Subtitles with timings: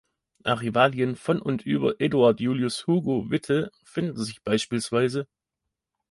[0.45, 5.27] Archivalien von und über Eduard Julius Hugo Witte finden sich beispielsweise